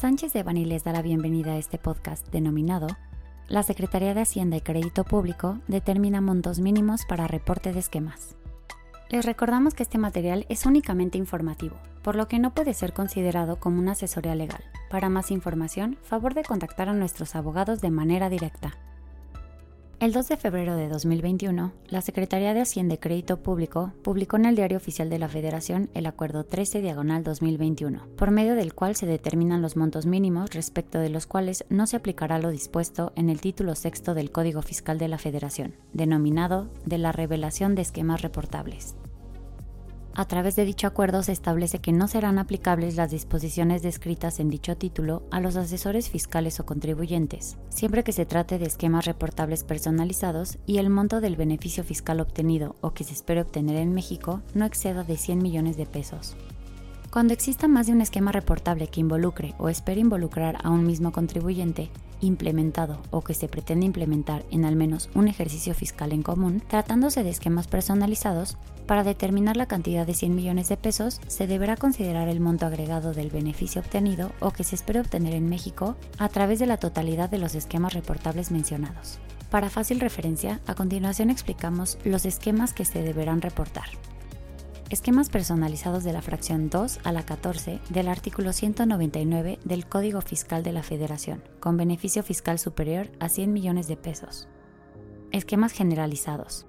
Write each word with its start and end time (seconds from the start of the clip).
Sánchez 0.00 0.32
de 0.32 0.44
Bani 0.44 0.64
les 0.64 0.84
da 0.84 0.92
la 0.92 1.02
bienvenida 1.02 1.54
a 1.54 1.58
este 1.58 1.76
podcast 1.76 2.24
denominado 2.28 2.86
La 3.48 3.64
Secretaría 3.64 4.14
de 4.14 4.20
Hacienda 4.20 4.56
y 4.56 4.60
Crédito 4.60 5.02
Público 5.02 5.58
determina 5.66 6.20
montos 6.20 6.60
mínimos 6.60 7.04
para 7.04 7.26
reporte 7.26 7.72
de 7.72 7.80
esquemas. 7.80 8.36
Les 9.10 9.24
recordamos 9.24 9.74
que 9.74 9.82
este 9.82 9.98
material 9.98 10.46
es 10.48 10.66
únicamente 10.66 11.18
informativo, 11.18 11.74
por 12.04 12.14
lo 12.14 12.28
que 12.28 12.38
no 12.38 12.54
puede 12.54 12.74
ser 12.74 12.92
considerado 12.92 13.58
como 13.58 13.80
una 13.80 13.92
asesoría 13.92 14.36
legal. 14.36 14.62
Para 14.88 15.08
más 15.08 15.32
información, 15.32 15.98
favor 16.04 16.32
de 16.34 16.44
contactar 16.44 16.88
a 16.88 16.94
nuestros 16.94 17.34
abogados 17.34 17.80
de 17.80 17.90
manera 17.90 18.28
directa. 18.28 18.76
El 20.00 20.12
2 20.12 20.28
de 20.28 20.36
febrero 20.36 20.76
de 20.76 20.88
2021, 20.88 21.72
la 21.88 22.02
Secretaría 22.02 22.54
de 22.54 22.60
Hacienda 22.60 22.94
y 22.94 22.98
Crédito 22.98 23.38
Público 23.38 23.92
publicó 24.04 24.36
en 24.36 24.44
el 24.44 24.54
Diario 24.54 24.76
Oficial 24.76 25.10
de 25.10 25.18
la 25.18 25.26
Federación 25.26 25.90
el 25.92 26.06
Acuerdo 26.06 26.44
13 26.44 26.80
Diagonal 26.80 27.24
2021, 27.24 28.06
por 28.16 28.30
medio 28.30 28.54
del 28.54 28.74
cual 28.74 28.94
se 28.94 29.06
determinan 29.06 29.60
los 29.60 29.76
montos 29.76 30.06
mínimos 30.06 30.54
respecto 30.54 31.00
de 31.00 31.08
los 31.08 31.26
cuales 31.26 31.64
no 31.68 31.88
se 31.88 31.96
aplicará 31.96 32.38
lo 32.38 32.50
dispuesto 32.50 33.12
en 33.16 33.28
el 33.28 33.40
título 33.40 33.74
sexto 33.74 34.14
del 34.14 34.30
Código 34.30 34.62
Fiscal 34.62 34.98
de 34.98 35.08
la 35.08 35.18
Federación, 35.18 35.74
denominado 35.92 36.70
de 36.86 36.98
la 36.98 37.10
revelación 37.10 37.74
de 37.74 37.82
esquemas 37.82 38.22
reportables. 38.22 38.94
A 40.18 40.24
través 40.24 40.56
de 40.56 40.64
dicho 40.64 40.88
acuerdo 40.88 41.22
se 41.22 41.30
establece 41.30 41.78
que 41.78 41.92
no 41.92 42.08
serán 42.08 42.40
aplicables 42.40 42.96
las 42.96 43.12
disposiciones 43.12 43.82
descritas 43.82 44.40
en 44.40 44.50
dicho 44.50 44.76
título 44.76 45.22
a 45.30 45.38
los 45.38 45.54
asesores 45.54 46.10
fiscales 46.10 46.58
o 46.58 46.66
contribuyentes, 46.66 47.56
siempre 47.68 48.02
que 48.02 48.10
se 48.10 48.26
trate 48.26 48.58
de 48.58 48.66
esquemas 48.66 49.04
reportables 49.04 49.62
personalizados 49.62 50.58
y 50.66 50.78
el 50.78 50.90
monto 50.90 51.20
del 51.20 51.36
beneficio 51.36 51.84
fiscal 51.84 52.18
obtenido 52.18 52.74
o 52.80 52.94
que 52.94 53.04
se 53.04 53.12
espere 53.12 53.42
obtener 53.42 53.76
en 53.76 53.94
México 53.94 54.42
no 54.54 54.64
exceda 54.64 55.04
de 55.04 55.16
100 55.16 55.38
millones 55.38 55.76
de 55.76 55.86
pesos. 55.86 56.36
Cuando 57.10 57.32
exista 57.32 57.68
más 57.68 57.86
de 57.86 57.94
un 57.94 58.02
esquema 58.02 58.32
reportable 58.32 58.88
que 58.88 59.00
involucre 59.00 59.54
o 59.58 59.70
espere 59.70 59.98
involucrar 59.98 60.58
a 60.62 60.68
un 60.68 60.86
mismo 60.86 61.10
contribuyente, 61.10 61.90
implementado 62.20 63.00
o 63.10 63.22
que 63.22 63.32
se 63.32 63.48
pretende 63.48 63.86
implementar 63.86 64.44
en 64.50 64.66
al 64.66 64.76
menos 64.76 65.08
un 65.14 65.26
ejercicio 65.26 65.74
fiscal 65.74 66.12
en 66.12 66.22
común, 66.22 66.62
tratándose 66.68 67.22
de 67.22 67.30
esquemas 67.30 67.66
personalizados, 67.66 68.58
para 68.86 69.04
determinar 69.04 69.56
la 69.56 69.64
cantidad 69.64 70.06
de 70.06 70.12
100 70.12 70.34
millones 70.34 70.68
de 70.68 70.76
pesos 70.76 71.22
se 71.28 71.46
deberá 71.46 71.76
considerar 71.76 72.28
el 72.28 72.40
monto 72.40 72.66
agregado 72.66 73.14
del 73.14 73.30
beneficio 73.30 73.80
obtenido 73.80 74.30
o 74.40 74.50
que 74.50 74.64
se 74.64 74.74
espere 74.74 75.00
obtener 75.00 75.32
en 75.32 75.48
México 75.48 75.96
a 76.18 76.28
través 76.28 76.58
de 76.58 76.66
la 76.66 76.76
totalidad 76.76 77.30
de 77.30 77.38
los 77.38 77.54
esquemas 77.54 77.94
reportables 77.94 78.50
mencionados. 78.50 79.18
Para 79.50 79.70
fácil 79.70 80.00
referencia, 80.00 80.60
a 80.66 80.74
continuación 80.74 81.30
explicamos 81.30 81.96
los 82.04 82.26
esquemas 82.26 82.74
que 82.74 82.84
se 82.84 83.02
deberán 83.02 83.40
reportar 83.40 83.86
esquemas 84.90 85.28
personalizados 85.28 86.02
de 86.02 86.12
la 86.12 86.22
fracción 86.22 86.70
2 86.70 87.00
a 87.04 87.12
la 87.12 87.22
14 87.24 87.80
del 87.90 88.08
artículo 88.08 88.52
199 88.52 89.58
del 89.64 89.86
Código 89.86 90.22
Fiscal 90.22 90.62
de 90.62 90.72
la 90.72 90.82
Federación, 90.82 91.42
con 91.60 91.76
beneficio 91.76 92.22
fiscal 92.22 92.58
superior 92.58 93.10
a 93.20 93.28
100 93.28 93.52
millones 93.52 93.86
de 93.86 93.96
pesos. 93.96 94.48
Esquemas 95.30 95.72
generalizados. 95.72 96.66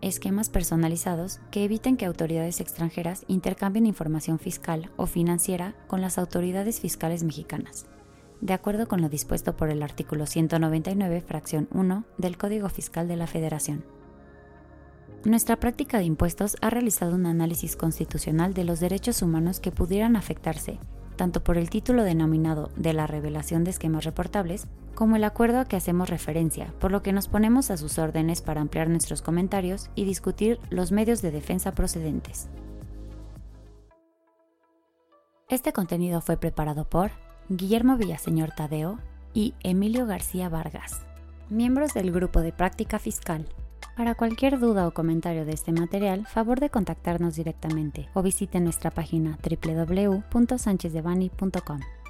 Esquemas 0.00 0.48
personalizados 0.48 1.40
que 1.50 1.64
eviten 1.64 1.96
que 1.96 2.06
autoridades 2.06 2.60
extranjeras 2.60 3.24
intercambien 3.28 3.86
información 3.86 4.38
fiscal 4.38 4.90
o 4.96 5.06
financiera 5.06 5.74
con 5.88 6.00
las 6.00 6.18
autoridades 6.18 6.80
fiscales 6.80 7.22
mexicanas, 7.22 7.86
de 8.40 8.54
acuerdo 8.54 8.88
con 8.88 9.02
lo 9.02 9.10
dispuesto 9.10 9.56
por 9.56 9.68
el 9.68 9.82
artículo 9.82 10.26
199, 10.26 11.20
fracción 11.20 11.68
1 11.70 12.04
del 12.16 12.38
Código 12.38 12.68
Fiscal 12.70 13.06
de 13.08 13.16
la 13.16 13.26
Federación. 13.26 13.84
Nuestra 15.24 15.60
práctica 15.60 15.98
de 15.98 16.04
impuestos 16.04 16.56
ha 16.62 16.70
realizado 16.70 17.14
un 17.14 17.26
análisis 17.26 17.76
constitucional 17.76 18.54
de 18.54 18.64
los 18.64 18.80
derechos 18.80 19.22
humanos 19.22 19.60
que 19.60 19.70
pudieran 19.70 20.16
afectarse, 20.16 20.80
tanto 21.14 21.44
por 21.44 21.58
el 21.58 21.70
título 21.70 22.02
denominado 22.02 22.70
de 22.74 22.92
la 22.92 23.06
revelación 23.06 23.62
de 23.62 23.70
esquemas 23.70 24.04
reportables, 24.04 24.66
como 24.96 25.14
el 25.14 25.22
acuerdo 25.22 25.60
a 25.60 25.64
que 25.64 25.76
hacemos 25.76 26.10
referencia, 26.10 26.74
por 26.80 26.90
lo 26.90 27.04
que 27.04 27.12
nos 27.12 27.28
ponemos 27.28 27.70
a 27.70 27.76
sus 27.76 27.98
órdenes 27.98 28.42
para 28.42 28.60
ampliar 28.60 28.88
nuestros 28.88 29.22
comentarios 29.22 29.90
y 29.94 30.04
discutir 30.04 30.58
los 30.70 30.90
medios 30.90 31.22
de 31.22 31.30
defensa 31.30 31.72
procedentes. 31.72 32.48
Este 35.48 35.72
contenido 35.72 36.20
fue 36.20 36.36
preparado 36.36 36.88
por 36.88 37.12
Guillermo 37.48 37.96
Villaseñor 37.96 38.50
Tadeo 38.56 38.98
y 39.34 39.54
Emilio 39.62 40.04
García 40.04 40.48
Vargas, 40.48 41.02
miembros 41.48 41.94
del 41.94 42.10
Grupo 42.10 42.40
de 42.40 42.52
Práctica 42.52 42.98
Fiscal. 42.98 43.46
Para 43.96 44.14
cualquier 44.14 44.58
duda 44.58 44.88
o 44.88 44.94
comentario 44.94 45.44
de 45.44 45.52
este 45.52 45.70
material, 45.70 46.26
favor 46.26 46.60
de 46.60 46.70
contactarnos 46.70 47.36
directamente 47.36 48.08
o 48.14 48.22
visite 48.22 48.58
nuestra 48.58 48.90
página 48.90 49.38
www.sanchezdevani.com. 49.42 52.01